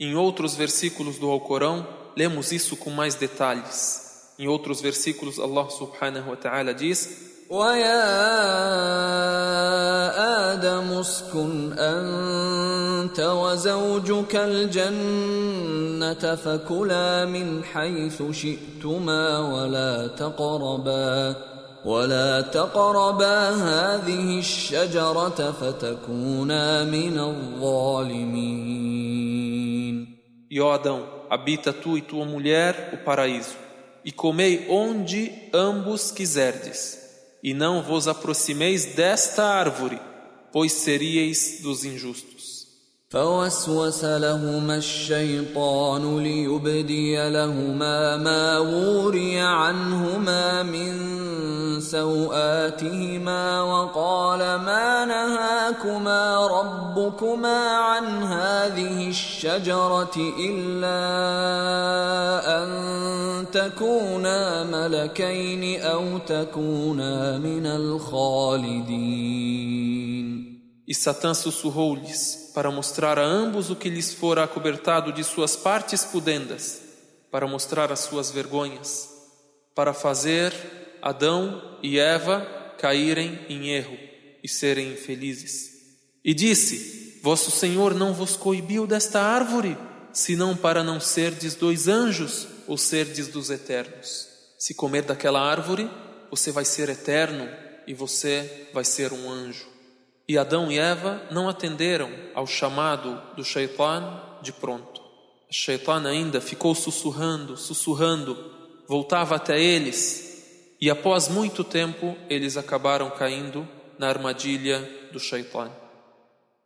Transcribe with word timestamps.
Em 0.00 0.14
outros 0.14 0.54
versículos 0.54 1.18
do 1.18 1.30
Alcorão, 1.30 1.86
lemos 2.16 2.52
isso 2.52 2.76
com 2.76 2.90
mais 2.90 3.14
detalhes. 3.14 4.34
Em 4.38 4.48
outros 4.48 4.80
versículos, 4.80 5.38
Allah 5.38 5.70
subhanahu 5.70 6.30
wa 6.30 6.36
ta'ala 6.36 6.74
diz: 6.74 7.34
ويا 7.50 8.04
آدم 10.52 10.98
اسكن 10.98 11.72
أنت 11.78 13.20
وزوجك 13.20 14.36
الجنة 14.36 16.34
فكلا 16.34 17.24
من 17.24 17.64
حيث 17.64 18.22
شئتما 18.30 19.38
ولا 19.38 20.06
تقربا 20.06 21.36
ولا 21.85 22.41
تقربا 22.41 23.49
هذه 23.49 24.39
الشجرة 24.39 25.51
فتكونا 25.51 26.83
من 26.83 27.19
الظالمين 27.19 28.79
E 30.51 30.59
ó 30.59 30.71
Adão, 30.71 31.07
habita 31.29 31.71
tu 31.71 31.95
e 31.95 32.01
tua 32.01 32.25
mulher 32.25 32.89
o 32.93 32.97
paraíso, 33.05 33.55
e 34.03 34.11
comei 34.11 34.65
onde 34.67 35.31
ambos 35.53 36.09
quiserdes. 36.11 36.99
e 37.43 37.53
não 37.53 37.81
vos 37.81 38.07
aproximeis 38.07 38.85
desta 38.85 39.43
árvore, 39.43 39.99
pois 40.51 40.73
seríeis 40.73 41.59
dos 41.61 41.85
injustos. 41.85 42.52
فوسوس 43.14 44.04
لهما 44.04 44.76
الشيطان 44.76 46.18
ليبدي 46.18 47.30
لهما 47.30 48.16
ما 48.16 48.58
وري 48.58 49.40
عنهما 49.40 50.62
من 50.62 50.94
سوآتهما 51.80 53.62
وقال 53.62 54.38
ما 54.38 55.04
نهاكما 55.04 56.46
ربكما 56.46 57.76
عن 57.76 58.22
هذه 58.22 59.08
الشجرة 59.08 60.16
إلا 60.38 61.00
أن 62.62 62.70
تكونا 63.52 64.64
ملكين 64.64 65.80
أو 65.82 66.18
تكونا 66.18 67.38
من 67.38 67.66
الخالدين. 67.66 69.24
E 70.86 70.94
Satã 70.94 71.32
sussurrou-lhes 71.32 72.50
para 72.54 72.70
mostrar 72.70 73.18
a 73.18 73.24
ambos 73.24 73.70
o 73.70 73.76
que 73.76 73.88
lhes 73.88 74.12
fora 74.12 74.44
acobertado 74.44 75.12
de 75.12 75.24
suas 75.24 75.56
partes 75.56 76.04
pudendas, 76.04 76.82
para 77.30 77.46
mostrar 77.46 77.90
as 77.90 78.00
suas 78.00 78.30
vergonhas, 78.30 79.08
para 79.74 79.94
fazer 79.94 80.52
Adão 81.00 81.78
e 81.82 81.98
Eva 81.98 82.40
caírem 82.78 83.40
em 83.48 83.70
erro 83.70 83.96
e 84.42 84.48
serem 84.48 84.92
infelizes. 84.92 85.70
E 86.22 86.34
disse: 86.34 87.18
Vosso 87.22 87.50
Senhor 87.50 87.94
não 87.94 88.12
vos 88.12 88.36
coibiu 88.36 88.86
desta 88.86 89.20
árvore, 89.20 89.76
senão 90.12 90.54
para 90.56 90.84
não 90.84 91.00
serdes 91.00 91.54
dois 91.54 91.88
anjos 91.88 92.46
ou 92.66 92.76
serdes 92.76 93.28
dos 93.28 93.50
eternos. 93.50 94.28
Se 94.58 94.74
comer 94.74 95.02
daquela 95.02 95.40
árvore, 95.40 95.90
você 96.30 96.52
vai 96.52 96.64
ser 96.64 96.88
eterno 96.88 97.48
e 97.86 97.94
você 97.94 98.68
vai 98.72 98.84
ser 98.84 99.12
um 99.12 99.30
anjo. 99.30 99.73
E 100.26 100.38
Adão 100.38 100.72
e 100.72 100.78
Eva 100.78 101.20
não 101.30 101.48
atenderam 101.48 102.10
ao 102.34 102.46
chamado 102.46 103.20
do 103.36 103.44
Shaitan 103.44 104.20
de 104.40 104.52
pronto. 104.52 105.02
O 105.50 105.52
Shaitan 105.52 106.08
ainda 106.08 106.40
ficou 106.40 106.74
sussurrando, 106.74 107.56
sussurrando, 107.58 108.52
voltava 108.88 109.36
até 109.36 109.60
eles, 109.60 110.76
e 110.80 110.90
após 110.90 111.28
muito 111.28 111.62
tempo 111.62 112.16
eles 112.28 112.56
acabaram 112.56 113.10
caindo 113.10 113.68
na 113.98 114.08
armadilha 114.08 114.80
do 115.12 115.20
Shaitan. 115.20 115.70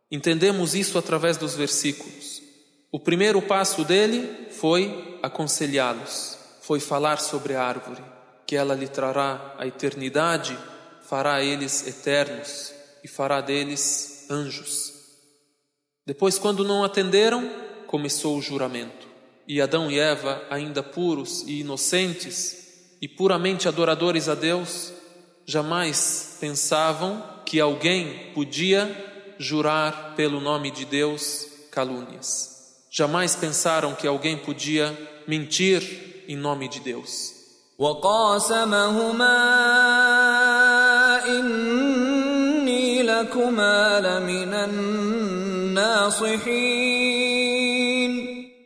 Entendemos 0.09 0.73
isso 0.73 0.97
através 0.97 1.35
dos 1.35 1.53
versículos. 1.53 2.41
O 2.91 2.99
primeiro 2.99 3.41
passo 3.41 3.83
dele 3.83 4.47
foi 4.51 5.19
aconselhá-los, 5.21 6.39
foi 6.61 6.79
falar 6.79 7.19
sobre 7.19 7.55
a 7.55 7.63
árvore, 7.63 8.01
que 8.47 8.55
ela 8.55 8.73
lhe 8.73 8.87
trará 8.87 9.53
a 9.57 9.67
eternidade, 9.67 10.57
fará 11.01 11.43
eles 11.43 11.85
eternos 11.85 12.78
e 13.03 13.07
fará 13.07 13.41
deles 13.41 14.27
anjos. 14.29 14.93
Depois, 16.05 16.39
quando 16.39 16.63
não 16.63 16.83
atenderam, 16.83 17.49
começou 17.87 18.37
o 18.37 18.41
juramento. 18.41 19.07
E 19.47 19.61
Adão 19.61 19.89
e 19.89 19.97
Eva, 19.97 20.41
ainda 20.49 20.83
puros 20.83 21.43
e 21.47 21.61
inocentes 21.61 22.97
e 23.01 23.07
puramente 23.07 23.67
adoradores 23.67 24.27
a 24.29 24.35
Deus, 24.35 24.93
jamais 25.45 26.37
pensavam 26.39 27.41
que 27.45 27.59
alguém 27.59 28.31
podia 28.33 29.35
jurar 29.39 30.15
pelo 30.15 30.39
nome 30.39 30.69
de 30.69 30.85
Deus 30.85 31.47
calúnias. 31.71 32.85
Jamais 32.91 33.35
pensaram 33.35 33.95
que 33.95 34.05
alguém 34.07 34.37
podia 34.37 34.95
mentir 35.27 36.25
em 36.27 36.35
nome 36.35 36.67
de 36.67 36.79
Deus. 36.79 37.33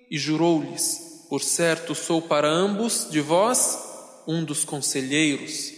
E 0.10 0.18
jurou-lhes: 0.18 1.26
Por 1.30 1.42
certo 1.42 1.96
sou 1.96 2.22
para 2.22 2.48
ambos 2.48 3.08
de 3.10 3.22
vós 3.22 3.80
um 4.28 4.44
dos 4.44 4.64
conselheiros. 4.64 5.72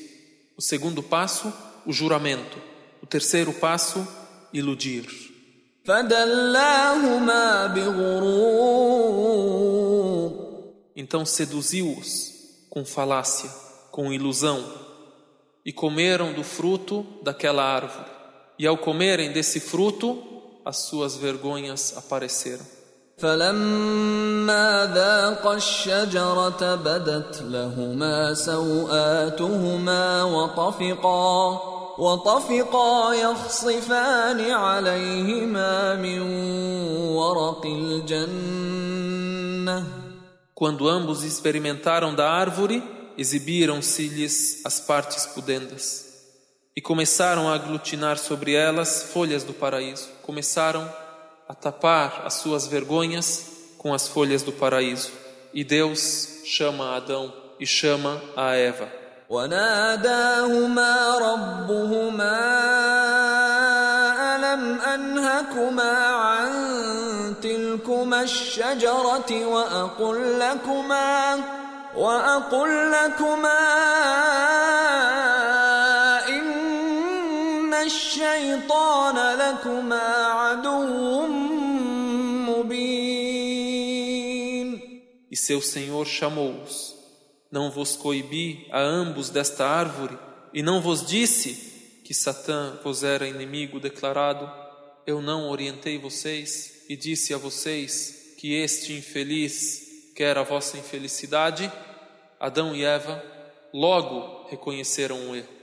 O 0.57 0.61
segundo 0.61 1.03
passo, 1.03 1.53
o 1.85 1.93
juramento. 1.93 2.57
O 3.01 3.05
terceiro 3.05 3.53
passo, 3.53 4.07
iludir. 4.53 5.05
Então 10.95 11.25
seduziu-os 11.25 12.33
com 12.69 12.83
falácia, 12.83 13.49
com 13.91 14.11
ilusão, 14.11 14.65
e 15.63 15.71
comeram 15.71 16.33
do 16.33 16.43
fruto 16.43 17.05
daquela 17.21 17.63
árvore 17.63 18.14
E 18.58 18.66
ao 18.66 18.76
comerem 18.76 19.32
desse 19.32 19.60
fruto, 19.60 20.22
as 20.64 20.76
suas 20.78 21.16
vergonhas 21.16 21.96
apareceram. 21.96 22.64
فلما 23.20 24.90
ذاقا 24.94 25.54
الشجرة 25.54 26.74
بدت 26.74 27.42
لهما 27.42 28.34
سوآتهما 28.34 30.22
وطفقا 30.22 31.60
وطفقا 31.98 33.14
يخصفان 33.14 34.50
عليهما 34.50 35.94
من 35.94 36.20
ورق 37.12 37.66
الجنة 37.66 39.20
Quando 40.54 40.88
ambos 40.88 41.24
experimentaram 41.24 42.14
da 42.14 42.28
árvore, 42.30 42.82
exibiram-se-lhes 43.16 44.60
as 44.64 44.78
partes 44.78 45.24
pudendas 45.26 46.03
e 46.76 46.80
começaram 46.80 47.48
a 47.48 47.54
aglutinar 47.54 48.16
sobre 48.18 48.54
elas 48.54 49.10
folhas 49.12 49.44
do 49.44 49.52
paraíso. 49.52 50.08
Começaram 50.22 50.88
a 51.48 51.54
tapar 51.54 52.22
as 52.24 52.34
suas 52.34 52.66
vergonhas 52.66 53.74
com 53.76 53.92
as 53.92 54.08
folhas 54.08 54.42
do 54.42 54.52
paraíso. 54.52 55.10
E 55.52 55.64
Deus 55.64 56.42
chama 56.44 56.96
Adão 56.96 57.32
e 57.58 57.66
chama 57.66 58.22
a 58.36 58.54
Eva. 58.54 59.00
وناداهما 59.30 61.18
ربهما 61.18 62.38
ألم 64.36 64.80
أنهكما 64.80 65.92
عن 66.06 66.50
تلكما 67.42 68.22
الشجرة 68.22 69.46
وأقل 69.46 70.38
لكما 70.38 71.40
وأقل 71.96 72.92
لكما 72.92 73.60
الشيطان 77.84 79.38
لكما 79.38 80.26
عدو 80.26 81.26
مبين 82.48 83.60
E 85.30 85.36
seu 85.36 85.60
Senhor 85.62 86.06
chamou-os. 86.06 86.96
Não 87.52 87.70
vos 87.70 87.94
coibi 87.94 88.66
a 88.72 88.80
ambos 88.80 89.30
desta 89.30 89.64
árvore, 89.64 90.18
e 90.52 90.60
não 90.60 90.80
vos 90.80 91.06
disse 91.06 92.00
que 92.04 92.12
Satã 92.12 92.80
vos 92.82 93.04
era 93.04 93.28
inimigo 93.28 93.78
declarado. 93.78 94.50
Eu 95.06 95.22
não 95.22 95.48
orientei 95.48 95.98
vocês 95.98 96.84
e 96.88 96.96
disse 96.96 97.32
a 97.32 97.38
vocês 97.38 98.34
que 98.38 98.54
este 98.54 98.92
infeliz 98.92 100.12
quer 100.16 100.36
a 100.36 100.42
vossa 100.42 100.76
infelicidade. 100.76 101.70
Adão 102.40 102.74
e 102.74 102.84
Eva 102.84 103.22
logo 103.72 104.48
reconheceram 104.48 105.30
o 105.30 105.36
erro. 105.36 105.53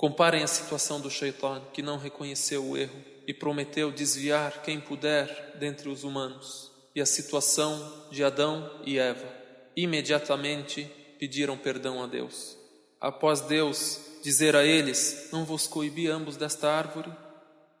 Comparem 0.00 0.42
a 0.42 0.46
situação 0.46 1.00
do 1.00 1.10
Shaitan, 1.10 1.62
que 1.72 1.82
não 1.82 1.96
reconheceu 1.96 2.64
o 2.64 2.76
erro 2.76 3.02
e 3.26 3.32
prometeu 3.32 3.90
desviar 3.90 4.62
quem 4.62 4.80
puder 4.80 5.56
dentre 5.58 5.88
os 5.88 6.04
humanos, 6.04 6.70
e 6.94 7.00
a 7.00 7.06
situação 7.06 8.06
de 8.10 8.22
Adão 8.22 8.70
e 8.84 8.98
Eva. 8.98 9.26
Imediatamente 9.74 10.84
pediram 11.18 11.56
perdão 11.56 12.02
a 12.02 12.06
Deus. 12.06 12.56
Após 13.00 13.40
Deus 13.40 14.00
dizer 14.22 14.54
a 14.54 14.64
eles: 14.64 15.28
Não 15.32 15.44
vos 15.44 15.66
coibi 15.66 16.08
ambos 16.08 16.36
desta 16.36 16.70
árvore, 16.70 17.10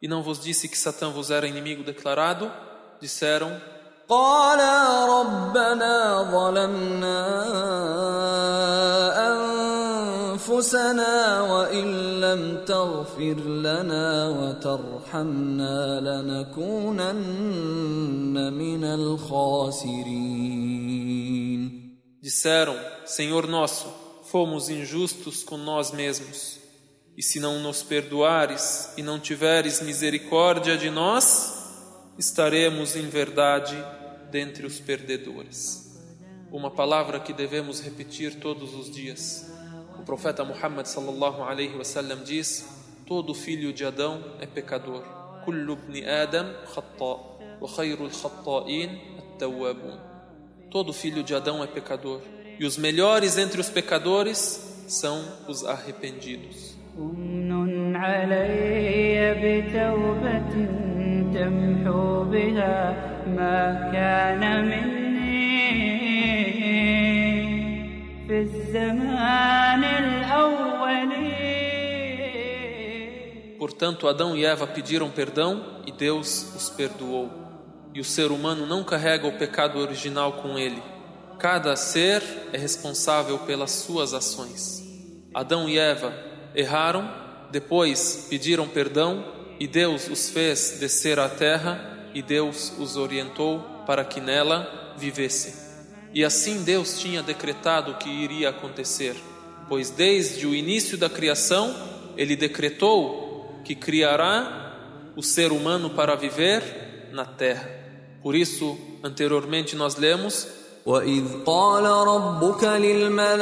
e 0.00 0.08
não 0.08 0.22
vos 0.22 0.40
disse 0.40 0.68
que 0.68 0.78
Satã 0.78 1.10
vos 1.10 1.30
era 1.30 1.46
inimigo 1.46 1.82
declarado, 1.82 2.52
disseram: 3.00 3.60
قال 4.08 4.60
ربنا 5.08 6.22
ظلمنا 6.30 7.18
أنفسنا 10.40 11.40
وإن 11.40 12.20
لم 12.20 12.64
تغفر 12.64 13.34
لنا 13.40 14.28
وترحمنا 14.28 16.00
لنكونن 16.00 17.16
من 18.52 18.84
الخاسرين 18.84 20.46
Disseram, 22.26 22.76
Senhor 23.04 23.46
nosso, 23.46 23.86
fomos 24.24 24.68
injustos 24.68 25.44
com 25.44 25.56
nós 25.56 25.92
mesmos. 25.92 26.58
E 27.16 27.22
se 27.22 27.38
não 27.38 27.60
nos 27.60 27.84
perdoares 27.84 28.92
e 28.96 29.02
não 29.02 29.20
tiveres 29.20 29.80
misericórdia 29.80 30.76
de 30.76 30.90
nós, 30.90 31.54
estaremos 32.18 32.96
em 32.96 33.08
verdade 33.08 33.76
dentre 34.32 34.66
os 34.66 34.80
perdedores. 34.80 35.96
Uma 36.50 36.70
palavra 36.70 37.20
que 37.20 37.32
devemos 37.32 37.80
repetir 37.80 38.40
todos 38.40 38.74
os 38.74 38.90
dias. 38.90 39.46
o 40.01 40.03
profeta 40.03 40.43
Muhammad 40.43 40.87
sallallahu 40.87 41.43
alaihi 41.43 41.77
wasallam 41.77 42.23
diz: 42.23 42.65
todo 43.05 43.35
filho 43.35 43.71
de 43.71 43.85
Adão 43.85 44.19
é 44.39 44.47
pecador. 44.47 45.03
Kullu 45.45 45.73
ibn 45.73 46.09
Adam 46.09 46.47
khata 46.73 47.19
wa 47.61 47.67
khayrul 47.69 48.09
khata'in 48.09 48.89
at-tawwabun. 49.19 49.99
Todo 50.71 50.91
filho 50.91 51.21
de 51.21 51.35
Adão 51.35 51.63
é 51.63 51.67
pecador, 51.67 52.19
e 52.59 52.65
os 52.65 52.79
melhores 52.79 53.37
entre 53.37 53.61
os 53.61 53.69
pecadores 53.69 54.83
são 54.87 55.23
os 55.47 55.63
arrependidos. 55.63 56.75
Portanto, 73.57 74.07
Adão 74.07 74.35
e 74.35 74.45
Eva 74.45 74.65
pediram 74.65 75.09
perdão 75.09 75.81
e 75.85 75.91
Deus 75.91 76.55
os 76.55 76.69
perdoou 76.69 77.41
e 77.93 77.99
o 77.99 78.03
ser 78.03 78.31
humano 78.31 78.65
não 78.65 78.83
carrega 78.83 79.27
o 79.27 79.37
pecado 79.37 79.77
original 79.79 80.33
com 80.33 80.57
ele. 80.57 80.81
Cada 81.37 81.75
ser 81.75 82.23
é 82.53 82.57
responsável 82.57 83.39
pelas 83.39 83.71
suas 83.71 84.13
ações. 84.13 84.81
Adão 85.33 85.67
e 85.67 85.77
Eva 85.77 86.13
erraram, 86.55 87.09
depois 87.51 88.27
pediram 88.29 88.67
perdão 88.67 89.25
e 89.59 89.67
Deus 89.67 90.07
os 90.09 90.29
fez 90.29 90.77
descer 90.79 91.19
à 91.19 91.27
terra 91.27 92.09
e 92.13 92.21
Deus 92.21 92.73
os 92.77 92.97
orientou 92.97 93.59
para 93.85 94.05
que 94.05 94.19
nela 94.21 94.93
vivessem. 94.97 95.60
E 96.12 96.24
assim 96.24 96.62
Deus 96.62 96.98
tinha 96.98 97.22
decretado 97.22 97.94
que 97.94 98.08
iria 98.08 98.50
acontecer, 98.50 99.16
pois 99.68 99.90
desde 99.90 100.46
o 100.46 100.54
início 100.54 100.96
da 100.96 101.10
criação 101.10 101.74
ele 102.16 102.34
decretou 102.36 103.60
que 103.64 103.74
criará 103.74 105.12
o 105.14 105.22
ser 105.22 105.52
humano 105.52 105.90
para 105.90 106.14
viver 106.14 107.10
na 107.12 107.24
terra. 107.24 107.68
Por 108.22 108.34
isso, 108.34 108.78
anteriormente 109.02 109.76
nós 109.76 109.96
lemos 109.96 110.48
وإذ 110.86 111.42
قال 111.46 111.84
ربك 111.84 112.64
للملائكة 112.64 113.34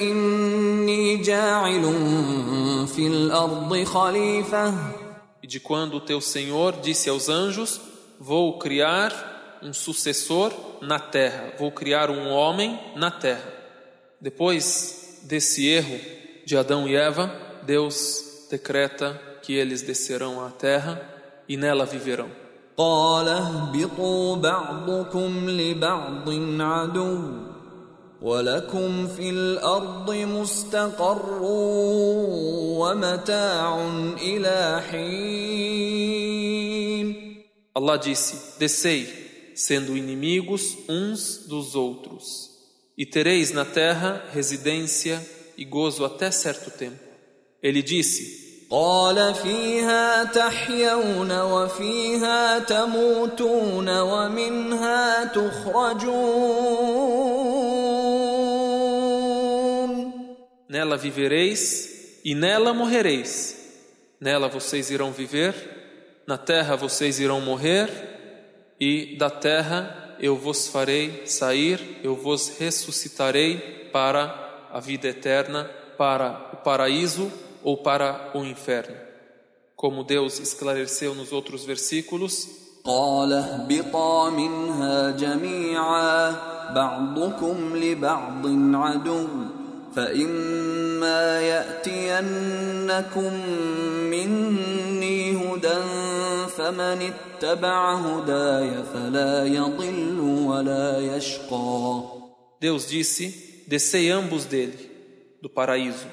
إني 0.00 1.16
جاعل 1.16 1.82
في 2.86 3.06
الأرض 3.06 3.84
خليفة 3.84 4.74
E 5.42 5.46
de 5.46 5.58
quando 5.60 5.94
o 5.96 6.00
teu 6.00 6.20
Senhor 6.20 6.74
disse 6.80 7.08
aos 7.08 7.28
anjos: 7.28 7.80
Vou 8.20 8.58
criar 8.58 9.35
um 9.62 9.72
sucessor 9.72 10.52
na 10.82 10.98
terra, 10.98 11.52
vou 11.58 11.70
criar 11.70 12.10
um 12.10 12.28
homem 12.30 12.78
na 12.96 13.10
terra. 13.10 13.52
Depois 14.20 15.20
desse 15.22 15.66
erro 15.68 16.00
de 16.44 16.56
Adão 16.56 16.88
e 16.88 16.96
Eva, 16.96 17.32
Deus 17.64 18.46
decreta 18.50 19.20
que 19.42 19.52
eles 19.54 19.82
descerão 19.82 20.44
à 20.44 20.50
terra 20.50 21.00
e 21.48 21.56
nela 21.56 21.84
viverão. 21.84 22.28
قال 22.76 23.28
اهبطوا 23.28 24.36
بعضكم 24.36 25.50
لبعض 25.50 26.28
عدو 26.60 27.18
ولكم 28.22 29.06
في 29.06 29.30
الارض 29.30 30.10
مستقر 30.10 31.38
ومتاع 32.80 33.90
الى 34.22 34.82
حين 34.90 36.12
Allah 37.74 37.96
disse: 37.96 38.58
Descei, 38.58 39.08
sendo 39.56 39.96
inimigos 39.96 40.78
uns 40.88 41.46
dos 41.46 41.74
outros, 41.74 42.50
e 42.96 43.04
tereis 43.06 43.52
na 43.52 43.64
terra 43.64 44.24
residência 44.32 45.24
e 45.56 45.64
gozo 45.64 46.04
até 46.04 46.30
certo 46.30 46.70
tempo. 46.70 47.00
Ele 47.62 47.82
disse: 47.82 48.42
قال 48.72 49.34
فيها 49.34 50.24
تحيون 50.24 51.40
وفيها 51.40 52.58
تموتون 52.58 53.88
ومنها 54.00 55.24
تخرجون 55.24 56.82
Nela 60.72 60.96
vivereis 60.96 62.20
e 62.24 62.34
nela 62.34 62.72
morrereis. 62.72 63.58
Nela 64.18 64.48
vocês 64.48 64.90
irão 64.90 65.12
viver, 65.12 65.54
na 66.26 66.38
terra 66.38 66.76
vocês 66.76 67.20
irão 67.20 67.42
morrer, 67.42 67.90
e 68.80 69.16
da 69.18 69.30
terra 69.30 70.16
eu 70.18 70.36
vos 70.36 70.68
farei 70.68 71.26
sair, 71.26 72.00
eu 72.02 72.14
vos 72.14 72.58
ressuscitarei 72.58 73.88
para 73.92 74.68
a 74.72 74.80
vida 74.80 75.08
eterna, 75.08 75.68
para 75.98 76.50
o 76.52 76.56
paraíso 76.56 77.30
ou 77.62 77.76
para 77.76 78.30
o 78.34 78.44
inferno. 78.44 78.96
Como 79.76 80.04
Deus 80.04 80.38
esclareceu 80.38 81.14
nos 81.14 81.32
outros 81.32 81.64
versículos, 81.64 82.62
قال 82.84 83.32
اهبطا 83.32 84.30
منها 84.30 85.10
جميعا 85.10 86.30
بعضكم 86.74 87.76
لبعض 87.76 88.46
عدو 88.74 89.26
فإما 89.96 91.40
يأتينكم 91.40 93.32
مني 94.10 95.36
هدى 95.36 96.05
فمن 96.56 97.12
اتبع 97.12 97.94
هداي 97.94 98.70
فلا 98.92 99.46
يضل 99.46 100.20
ولا 100.20 101.16
يشقى 101.16 102.22
Deus 102.60 102.86
disse: 102.86 103.64
Descei 103.66 104.08
ambos 104.10 104.44
dele, 104.44 104.78
do 105.42 105.50
paraíso, 105.50 106.06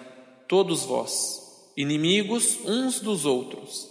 todos 0.48 0.84
vós, 0.84 1.40
inimigos 1.78 2.58
uns 2.66 3.00
dos 3.00 3.24
outros. 3.26 3.88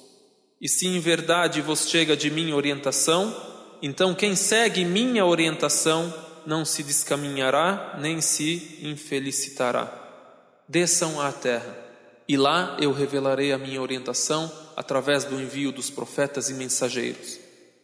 E 0.60 0.68
se 0.68 0.88
em 0.88 0.98
verdade 0.98 1.60
vos 1.60 1.88
chega 1.88 2.16
de 2.16 2.30
mim 2.30 2.52
orientação, 2.52 3.32
então 3.80 4.12
quem 4.12 4.34
segue 4.34 4.84
minha 4.84 5.24
orientação 5.24 6.12
não 6.44 6.64
se 6.64 6.82
descaminhará 6.82 7.96
nem 8.00 8.20
se 8.20 8.80
infelicitará. 8.82 9.94
Desçam 10.68 11.20
à 11.20 11.30
terra, 11.30 11.76
e 12.32 12.36
lá 12.36 12.76
eu 12.80 12.92
revelarei 12.92 13.52
a 13.52 13.58
minha 13.58 13.80
orientação 13.80 14.50
através 14.76 15.24
do 15.24 15.40
envio 15.40 15.72
dos 15.72 15.90
profetas 15.90 16.50
e 16.50 16.54
mensageiros. 16.54 17.38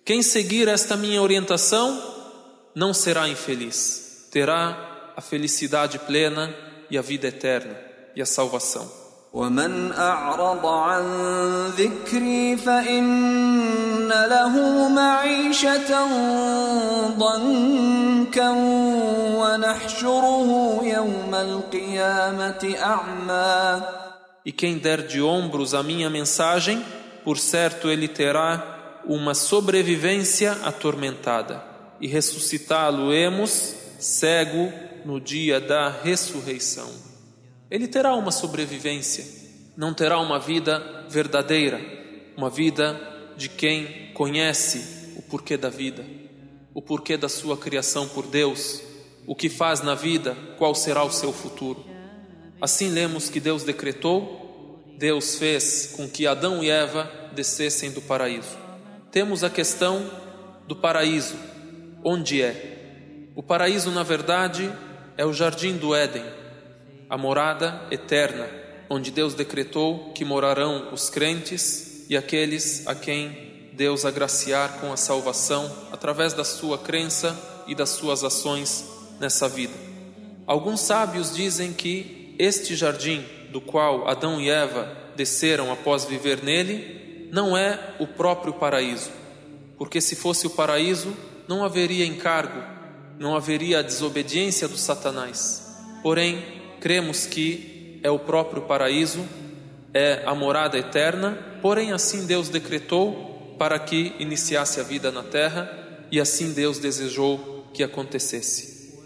Quem 0.05 0.23
seguir 0.23 0.69
esta 0.69 0.97
minha 0.97 1.23
orientação 1.23 1.99
não 2.75 2.93
será 2.93 3.29
infeliz, 3.29 4.29
terá 4.31 5.13
a 5.17 5.21
felicidade 5.21 5.99
plena 6.01 6.55
e 6.91 6.99
a 6.99 7.03
vida 7.03 7.29
eterna 7.29 7.77
e 8.15 8.21
a 8.21 8.27
salvação. 8.27 9.05
ومن 9.35 9.93
أعرض 9.93 10.67
عن 10.67 11.05
ذكري 11.67 12.57
فإن 12.57 14.09
له 14.09 14.89
معيشة 14.89 16.07
ضنكا 17.19 18.51
ونحشره 19.35 20.81
يوم 20.85 21.35
القيامة 21.35 22.75
أعمى 22.83 23.83
E 24.46 24.52
quem 24.52 24.78
der 24.78 25.06
de 25.06 25.22
ombros 25.22 25.74
a 25.74 25.84
minha 25.84 26.10
mensagem, 26.10 26.84
por 27.24 27.38
certo 27.38 27.90
ele 27.90 28.08
terá 28.08 29.02
uma 29.06 29.34
sobrevivência 29.34 30.54
atormentada. 30.64 31.64
E 32.00 32.08
ressuscitá-lo-emos 32.08 33.76
cego 34.00 34.72
no 35.06 35.20
dia 35.20 35.60
da 35.60 35.90
ressurreição. 35.90 36.90
Ele 37.70 37.88
terá 37.88 38.16
uma 38.16 38.32
sobrevivência, 38.32 39.26
não 39.78 39.94
terá 39.94 40.20
uma 40.20 40.40
vida 40.40 41.06
verdadeira, 41.10 41.80
uma 42.36 42.50
vida 42.50 43.00
de 43.38 43.50
quem 43.50 44.12
conhece 44.14 45.14
o 45.18 45.22
porquê 45.22 45.56
da 45.58 45.70
vida, 45.70 46.04
o 46.74 46.82
porquê 46.82 47.18
da 47.18 47.30
sua 47.30 47.58
criação 47.58 48.08
por 48.08 48.26
Deus, 48.26 48.82
o 49.28 49.36
que 49.36 49.50
faz 49.50 49.82
na 49.82 49.94
vida, 49.94 50.36
qual 50.58 50.74
será 50.74 51.04
o 51.04 51.12
seu 51.12 51.32
futuro. 51.32 51.86
Assim 52.62 52.90
lemos 52.90 53.30
que 53.30 53.40
Deus 53.40 53.64
decretou, 53.64 54.84
Deus 54.98 55.36
fez 55.36 55.94
com 55.96 56.10
que 56.10 56.28
Adão 56.28 56.62
e 56.62 56.70
Eva 56.70 57.10
descessem 57.34 57.92
do 57.92 58.02
paraíso. 58.02 58.58
Temos 59.12 59.44
a 59.44 59.50
questão 59.50 60.10
do 60.68 60.76
paraíso, 60.76 61.36
onde 62.04 62.42
é. 62.42 63.32
O 63.34 63.42
paraíso, 63.42 63.92
na 63.92 64.04
verdade, 64.04 64.70
é 65.16 65.26
o 65.26 65.34
jardim 65.34 65.78
do 65.78 65.96
Éden, 65.96 66.26
a 67.10 67.18
morada 67.18 67.82
eterna, 67.90 68.50
onde 68.90 69.10
Deus 69.10 69.34
decretou 69.34 70.12
que 70.12 70.26
morarão 70.26 70.94
os 70.94 71.10
crentes 71.10 72.06
e 72.10 72.18
aqueles 72.18 72.86
a 72.86 72.94
quem 72.94 73.72
Deus 73.74 74.04
agraciar 74.04 74.82
com 74.82 74.92
a 74.92 74.98
salvação 74.98 75.74
através 75.92 76.34
da 76.34 76.44
sua 76.44 76.78
crença 76.78 77.38
e 77.66 77.74
das 77.74 77.92
suas 77.92 78.24
ações 78.24 78.84
nessa 79.18 79.48
vida. 79.48 79.74
Alguns 80.46 80.82
sábios 80.82 81.34
dizem 81.34 81.72
que 81.72 82.19
este 82.40 82.74
jardim, 82.74 83.26
do 83.52 83.60
qual 83.60 84.08
Adão 84.08 84.40
e 84.40 84.50
Eva 84.50 84.90
desceram 85.18 85.72
após 85.74 86.06
viver 86.06 86.42
nele, 86.42 87.28
não 87.34 87.58
é 87.58 87.78
o 88.00 88.08
próprio 88.08 88.54
paraíso, 88.54 89.12
porque 89.78 90.00
se 90.00 90.16
fosse 90.16 90.48
o 90.48 90.52
paraíso, 90.52 91.14
não 91.48 91.66
haveria 91.66 92.06
encargo, 92.06 92.64
não 93.20 93.36
haveria 93.36 93.80
a 93.80 93.84
desobediência 93.84 94.68
do 94.68 94.78
Satanás. 94.78 95.68
Porém, 96.02 96.42
cremos 96.80 97.26
que 97.26 98.00
é 98.02 98.10
o 98.10 98.18
próprio 98.18 98.62
paraíso, 98.62 99.28
é 99.94 100.24
a 100.26 100.34
morada 100.34 100.78
eterna, 100.78 101.38
porém 101.62 101.92
assim 101.92 102.26
Deus 102.26 102.48
decretou 102.48 103.56
para 103.60 103.78
que 103.78 104.16
iniciasse 104.20 104.80
a 104.80 104.84
vida 104.84 105.12
na 105.12 105.24
terra 105.24 105.70
e 106.10 106.20
assim 106.20 106.54
Deus 106.54 106.80
desejou 106.80 107.68
que 107.74 107.84
acontecesse. 107.84 108.98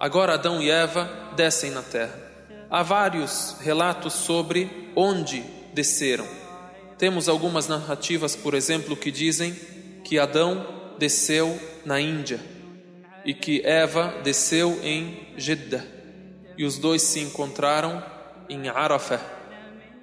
Agora 0.00 0.34
Adão 0.34 0.60
e 0.60 0.68
Eva 0.68 1.08
descem 1.36 1.70
na 1.70 1.82
terra. 1.82 2.23
Há 2.70 2.82
vários 2.82 3.56
relatos 3.60 4.12
sobre 4.12 4.90
onde 4.96 5.42
desceram. 5.72 6.26
Temos 6.98 7.28
algumas 7.28 7.68
narrativas, 7.68 8.36
por 8.36 8.54
exemplo, 8.54 8.96
que 8.96 9.10
dizem 9.10 9.54
que 10.04 10.18
Adão 10.18 10.66
desceu 10.98 11.58
na 11.84 12.00
Índia 12.00 12.40
e 13.24 13.34
que 13.34 13.62
Eva 13.64 14.14
desceu 14.22 14.78
em 14.82 15.28
Jeddah 15.36 15.84
e 16.56 16.64
os 16.64 16.78
dois 16.78 17.02
se 17.02 17.20
encontraram 17.20 18.02
em 18.48 18.68
Arafah. 18.68 19.20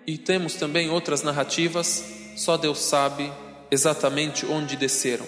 E 0.05 0.17
temos 0.17 0.55
também 0.55 0.89
outras 0.89 1.23
narrativas, 1.23 2.03
só 2.35 2.57
Deus 2.57 2.79
sabe 2.79 3.31
exatamente 3.69 4.45
onde 4.45 4.75
desceram. 4.75 5.25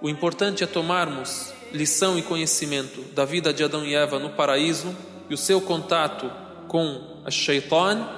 O 0.00 0.08
importante 0.08 0.64
é 0.64 0.66
tomarmos 0.66 1.52
lição 1.72 2.18
e 2.18 2.22
conhecimento 2.22 3.02
da 3.14 3.24
vida 3.24 3.52
de 3.52 3.64
Adão 3.64 3.84
e 3.84 3.94
Eva 3.94 4.18
no 4.18 4.30
paraíso 4.30 4.94
e 5.28 5.34
o 5.34 5.38
seu 5.38 5.60
contato 5.60 6.30
com 6.72 7.20
a 7.22 7.30
Shaitan 7.30 8.08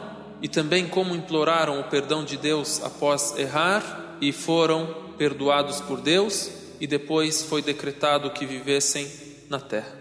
e 0.41 0.49
também 0.49 0.87
como 0.87 1.17
imploraram 1.17 1.81
o 1.81 1.85
perdão 1.85 2.25
de 2.25 2.37
Deus 2.37 2.81
após 2.85 3.37
errar 3.37 4.17
e 4.21 4.31
foram 4.31 4.95
perdoados 5.19 5.81
por 5.81 6.01
Deus 6.01 6.51
e 6.81 6.87
depois 6.87 7.43
foi 7.43 7.61
decretado 7.61 8.31
que 8.31 8.47
vivessem 8.47 9.11
na 9.51 9.59
terra. 9.59 9.99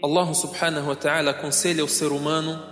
Allah 0.00 0.32
subhanahu 0.32 0.88
wa 0.88 0.94
ta'ala 0.94 1.32
aconselha 1.32 1.84
o 1.84 1.88
ser 1.88 2.12
humano 2.12 2.62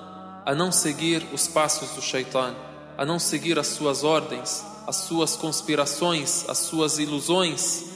a 0.46 0.54
não 0.54 0.70
seguir 0.70 1.26
os 1.32 1.48
passos 1.48 1.90
do 1.96 2.02
Shaitan, 2.02 2.54
a 2.96 3.04
não 3.04 3.18
seguir 3.18 3.58
as 3.58 3.66
suas 3.66 4.04
ordens, 4.04 4.64
as 4.86 4.96
suas 4.96 5.34
conspirações, 5.34 6.48
as 6.48 6.58
suas 6.58 7.00
ilusões 7.00 7.90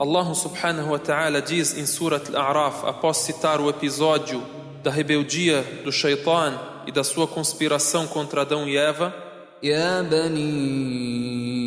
Allah 0.00 0.32
subhanahu 0.32 0.92
wa 0.92 0.98
ta'ala 1.00 1.42
diz 1.42 1.76
em 1.76 1.84
Surat 1.84 2.28
Al-A'raf, 2.32 2.86
após 2.86 3.16
citar 3.16 3.60
o 3.60 3.68
episódio 3.68 4.40
da 4.82 4.90
rebeldia 4.90 5.64
do 5.84 5.92
Shaitan 5.92 6.58
e 6.86 6.92
da 6.92 7.04
sua 7.04 7.26
conspiração 7.26 8.06
contra 8.06 8.42
Adão 8.42 8.68
e 8.68 8.76
Eva, 8.76 9.28
يا 9.62 10.02
بني 10.02 11.58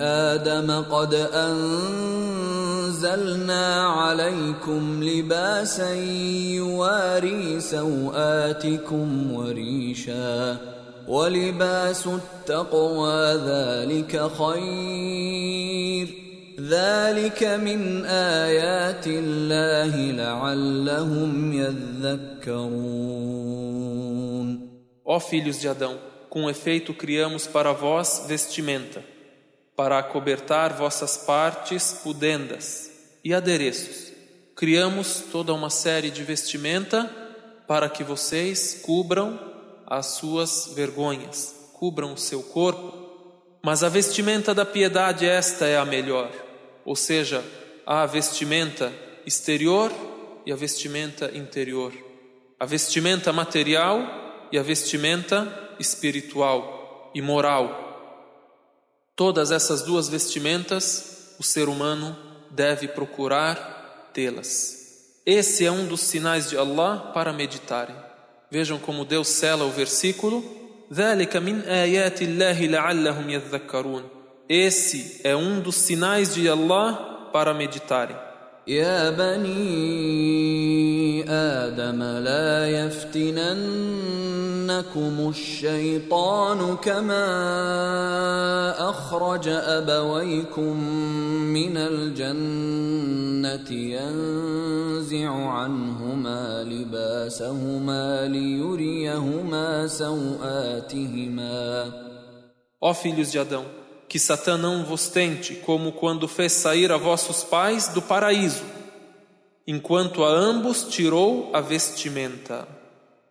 آدم 0.00 0.84
قد 0.90 1.14
أنزلنا 2.84 3.86
عليكم 3.86 5.02
لباسا 5.04 5.94
يواري 6.60 7.60
سوآتكم 7.60 9.32
وريشا 9.32 10.56
ولباس 11.08 12.06
التقوى 12.06 13.34
ذلك 13.34 14.30
خير 14.38 16.27
ذلك 16.59 17.43
من 17.43 18.05
آيات 18.05 19.07
الله 19.07 20.11
لعلهم 20.11 21.53
يذكرون 21.53 23.33
Ó 25.05 25.19
filhos 25.19 25.59
de 25.59 25.67
Adão, 25.67 25.99
com 26.29 26.49
efeito 26.49 26.93
criamos 26.93 27.45
para 27.45 27.73
vós 27.73 28.23
vestimenta, 28.25 29.03
para 29.75 29.99
acobertar 29.99 30.71
vossas 30.73 31.17
partes 31.17 31.99
pudendas 32.01 32.89
e 33.23 33.33
adereços. 33.33 34.13
Criamos 34.55 35.25
toda 35.29 35.53
uma 35.53 35.69
série 35.69 36.09
de 36.09 36.23
vestimenta 36.23 37.11
para 37.67 37.89
que 37.89 38.01
vocês 38.01 38.79
cubram 38.81 39.37
as 39.85 40.05
suas 40.05 40.71
vergonhas, 40.73 41.53
cubram 41.73 42.13
o 42.13 42.17
seu 42.17 42.41
corpo. 42.41 43.03
Mas 43.61 43.83
a 43.83 43.89
vestimenta 43.89 44.53
da 44.53 44.65
piedade 44.65 45.25
esta 45.25 45.65
é 45.65 45.77
a 45.77 45.85
melhor 45.85 46.31
ou 46.87 46.95
seja, 46.95 47.43
há 47.85 48.01
a 48.01 48.05
vestimenta 48.05 48.91
exterior 49.25 49.91
e 50.45 50.51
a 50.51 50.55
vestimenta 50.55 51.31
interior, 51.35 51.93
a 52.59 52.65
vestimenta 52.65 53.31
material 53.31 54.47
e 54.51 54.57
a 54.57 54.63
vestimenta 54.63 55.75
espiritual 55.79 57.11
e 57.15 57.21
moral. 57.21 57.81
Todas 59.15 59.51
essas 59.51 59.83
duas 59.83 60.09
vestimentas 60.09 61.35
o 61.39 61.43
ser 61.43 61.69
humano 61.69 62.17
deve 62.51 62.87
procurar 62.87 64.11
tê-las. 64.13 64.81
Esse 65.25 65.65
é 65.65 65.71
um 65.71 65.87
dos 65.87 66.01
sinais 66.01 66.49
de 66.49 66.57
Allah 66.57 67.11
para 67.13 67.31
meditarem. 67.31 67.95
Vejam 68.51 68.77
como 68.77 69.05
Deus 69.05 69.29
sela 69.29 69.63
o 69.65 69.71
versículo: 69.71 70.43
ذلك 70.93 71.37
من 71.37 71.61
آيات 71.61 72.21
الله 72.21 72.65
لعلهم 72.67 73.29
يذكرون 73.29 74.16
esse 74.49 75.21
é 75.23 75.35
um 75.35 75.59
dos 75.59 75.75
sinais 75.75 76.35
de 76.35 76.49
Allah 76.49 77.29
para 77.31 77.53
meditarem. 77.53 78.15
يا 78.67 79.09
بني 79.09 79.63
آدم 81.29 82.03
لا 82.03 82.67
يفتننكم 82.69 83.69
الشيطان 85.29 86.75
كما 86.75 87.29
أخرج 88.89 89.47
أبويكم 89.47 90.83
من 91.53 91.77
الجنة 91.77 93.71
ينزع 93.71 95.29
عنهما 95.49 96.63
لباسهما 96.63 98.27
ليريهما 98.27 99.87
سوآتهما 99.87 101.53
Ó 102.85 102.93
filhos 102.93 103.31
de 103.31 103.39
Adão, 103.39 103.63
que 104.07 104.19
Satã 104.19 104.57
não 104.57 104.83
vos 104.83 105.07
tente, 105.07 105.55
como 105.55 105.91
quando 105.91 106.27
fez 106.27 106.51
sair 106.53 106.91
a 106.91 106.97
vossos 106.97 107.43
pais 107.43 107.87
do 107.87 108.01
paraíso, 108.01 108.63
enquanto 109.65 110.23
a 110.23 110.29
ambos 110.29 110.83
tirou 110.83 111.49
a 111.53 111.61
vestimenta, 111.61 112.67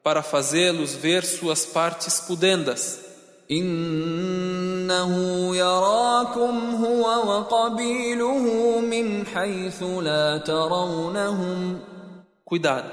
para 0.03 0.23
fazê-los 0.23 0.95
ver 0.95 1.25
suas 1.25 1.65
partes 1.65 2.21
pudendas. 2.21 3.03
إنه 3.51 5.13
يراكم 5.57 6.85
هو 6.85 7.05
وقبيله 7.29 8.81
من 8.81 9.27
حيث 9.27 9.83
لا 9.83 10.39
ترونهم 10.39 11.81
Cuidado, 12.45 12.91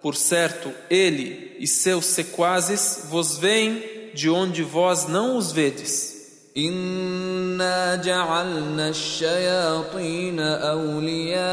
por 0.00 0.16
certo, 0.16 0.72
ele 0.88 1.56
e 1.58 1.66
seus 1.66 2.06
sequazes 2.06 3.06
vos 3.10 3.36
veem 3.36 3.82
de 4.14 4.30
onde 4.30 4.62
vós 4.62 5.06
não 5.06 5.36
os 5.36 5.52
vedes. 5.52 6.17
إنا 6.56 7.96
جعلنا 7.96 8.88
الشياطين 8.88 10.40
أولياء 10.40 11.44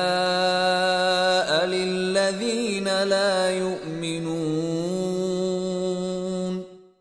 للذين 1.65 3.03
لا 3.03 3.49
يؤمنون 3.49 4.61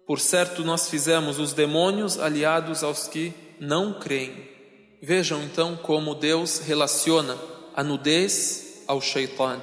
Por 0.07 0.19
certo, 0.19 0.65
nós 0.65 0.89
fizemos 0.89 1.39
os 1.39 1.53
demônios 1.53 2.19
aliados 2.19 2.83
aos 2.83 3.07
que 3.07 3.33
não 3.61 4.01
creem. 4.01 4.33
Vejam 5.01 5.41
então 5.45 5.77
como 5.77 6.17
Deus 6.17 6.59
relaciona 6.59 7.37
a 7.77 7.85
nudez 7.85 8.83
ao 8.89 9.01
shaitan. 9.01 9.61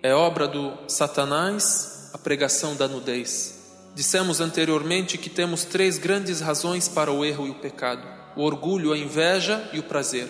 É 0.00 0.14
obra 0.14 0.46
do 0.46 0.72
Satanás 0.86 2.10
a 2.12 2.18
pregação 2.18 2.76
da 2.76 2.86
nudez. 2.86 3.57
Dissemos 3.95 4.39
anteriormente 4.39 5.17
que 5.17 5.29
temos 5.29 5.65
três 5.65 5.97
grandes 5.97 6.41
razões 6.41 6.87
para 6.87 7.11
o 7.11 7.25
erro 7.25 7.47
e 7.47 7.49
o 7.49 7.55
pecado: 7.55 8.07
o 8.35 8.43
orgulho, 8.43 8.93
a 8.93 8.97
inveja 8.97 9.69
e 9.73 9.79
o 9.79 9.83
prazer. 9.83 10.29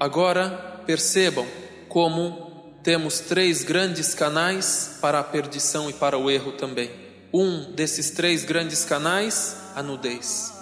Agora 0.00 0.82
percebam 0.86 1.46
como 1.88 2.52
temos 2.82 3.20
três 3.20 3.62
grandes 3.62 4.14
canais 4.14 4.98
para 5.00 5.20
a 5.20 5.24
perdição 5.24 5.88
e 5.88 5.92
para 5.92 6.18
o 6.18 6.30
erro 6.30 6.52
também. 6.52 6.90
Um 7.32 7.72
desses 7.72 8.10
três 8.10 8.44
grandes 8.44 8.84
canais, 8.84 9.56
a 9.76 9.82
nudez, 9.82 10.52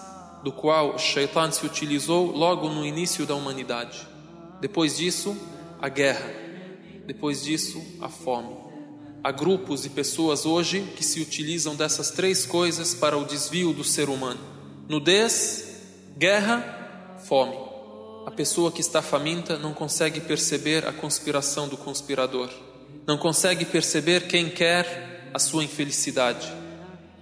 do 0.45 0.53
qual 0.53 0.99
Shaitan 0.99 1.51
se 1.51 1.65
utilizou 1.65 2.31
logo 2.31 2.69
no 2.69 2.85
início 2.85 3.25
da 3.25 3.35
humanidade. 3.35 4.07
Depois 4.61 4.99
disso, 4.99 5.37
a 5.81 5.89
guerra. 5.89 6.31
Depois 7.07 7.43
disso, 7.43 7.83
a 8.01 8.09
fome. 8.09 8.60
Há 9.23 9.31
grupos 9.31 9.85
e 9.85 9.91
pessoas 9.91 10.47
hoje 10.47 10.81
que 10.97 11.05
se 11.05 11.21
utilizam 11.21 11.77
dessas 11.77 12.11
três 12.11 12.47
coisas 12.47 12.95
para 12.95 13.19
o 13.19 13.27
desvio 13.27 13.75
do 13.75 13.85
ser 13.85 14.09
humano: 14.09 14.41
nudez, 14.89 15.83
guerra, 16.17 17.19
fome. 17.27 17.55
A 18.27 18.31
pessoa 18.31 18.73
que 18.73 18.81
está 18.81 19.03
faminta 19.03 19.59
não 19.59 19.75
consegue 19.75 20.21
perceber 20.21 20.87
a 20.87 20.93
conspiração 20.93 21.69
do 21.69 21.77
conspirador, 21.77 22.49
não 23.07 23.19
consegue 23.19 23.67
perceber 23.67 24.27
quem 24.27 24.49
quer 24.49 25.31
a 25.35 25.39
sua 25.39 25.65
infelicidade. 25.65 26.51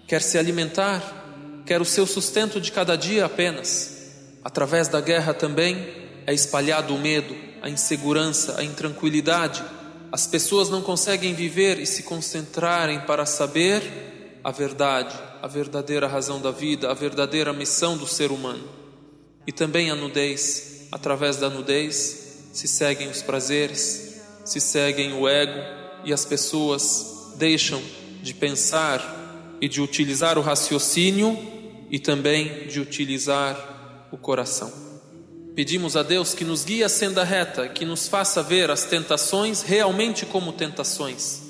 Quer 0.06 0.22
se 0.22 0.38
alimentar, 0.38 1.62
quer 1.66 1.80
o 1.80 1.84
seu 1.84 2.06
sustento 2.06 2.60
de 2.60 2.70
cada 2.70 2.96
dia 2.96 3.24
apenas. 3.24 4.12
Através 4.44 4.86
da 4.86 5.00
guerra 5.00 5.34
também 5.34 5.88
é 6.26 6.32
espalhado 6.32 6.94
o 6.94 6.98
medo, 6.98 7.34
a 7.60 7.68
insegurança, 7.68 8.58
a 8.58 8.62
intranquilidade 8.62 9.64
as 10.10 10.26
pessoas 10.26 10.68
não 10.68 10.80
conseguem 10.80 11.34
viver 11.34 11.78
e 11.78 11.86
se 11.86 12.02
concentrarem 12.02 13.00
para 13.00 13.26
saber 13.26 14.40
a 14.42 14.50
verdade, 14.50 15.14
a 15.42 15.46
verdadeira 15.46 16.06
razão 16.06 16.40
da 16.40 16.50
vida, 16.50 16.90
a 16.90 16.94
verdadeira 16.94 17.52
missão 17.52 17.96
do 17.96 18.06
ser 18.06 18.30
humano. 18.30 18.66
E 19.46 19.52
também 19.52 19.90
a 19.90 19.94
nudez, 19.94 20.86
através 20.90 21.36
da 21.36 21.50
nudez 21.50 22.48
se 22.52 22.66
seguem 22.66 23.08
os 23.08 23.22
prazeres, 23.22 24.20
se 24.44 24.60
seguem 24.60 25.12
o 25.12 25.28
ego 25.28 25.60
e 26.04 26.12
as 26.12 26.24
pessoas 26.24 27.34
deixam 27.36 27.82
de 28.22 28.34
pensar 28.34 29.56
e 29.60 29.68
de 29.68 29.80
utilizar 29.80 30.38
o 30.38 30.42
raciocínio 30.42 31.38
e 31.90 31.98
também 31.98 32.66
de 32.66 32.80
utilizar 32.80 34.08
o 34.10 34.16
coração. 34.16 34.87
Pedimos 35.58 35.96
a 35.96 36.04
Deus 36.04 36.34
que 36.34 36.44
nos 36.44 36.64
guie 36.64 36.84
a 36.84 36.88
senda 36.88 37.24
reta, 37.24 37.66
que 37.66 37.84
nos 37.84 38.06
faça 38.06 38.44
ver 38.44 38.70
as 38.70 38.84
tentações 38.84 39.60
realmente 39.60 40.24
como 40.24 40.52
tentações 40.52 41.42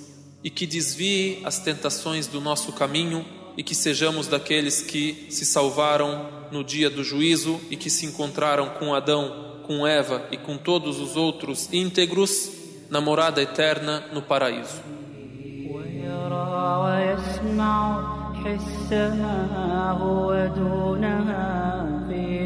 e 0.43 0.49
que 0.49 0.67
desvie 0.67 1.43
as 1.45 1.59
tentações 1.59 2.27
do 2.27 2.41
nosso 2.41 2.73
caminho 2.73 3.23
e 3.55 3.63
que 3.63 3.75
sejamos 3.75 4.27
daqueles 4.27 4.81
que 4.81 5.27
se 5.29 5.45
salvaram 5.45 6.27
no 6.51 6.65
dia 6.65 6.89
do 6.89 7.05
juízo 7.05 7.61
e 7.71 7.77
que 7.77 7.91
se 7.91 8.07
encontraram 8.07 8.71
com 8.79 8.95
Adão, 8.95 9.61
com 9.67 9.87
Eva 9.87 10.27
e 10.31 10.39
com 10.39 10.57
todos 10.57 10.99
os 10.99 11.15
outros 11.15 11.71
íntegros 11.71 12.51
na 12.89 13.03
morada 13.03 13.43
eterna 13.43 14.09
no 14.11 14.23
paraíso. 14.23 14.81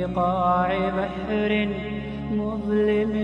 قاع 0.05 0.69
بحر 0.99 1.69
مظلم 2.33 3.15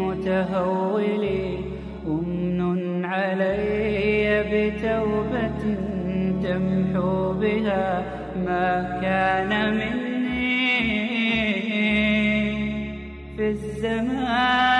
متهول 0.00 1.24
أمن 2.06 3.04
علي 3.04 4.44
بتوبة 4.52 5.62
تمحو 6.42 7.32
بها 7.32 8.04
ما 8.46 8.98
كان 9.02 9.74
مني 9.74 10.06
في 13.36 13.48
الزمان. 13.48 14.75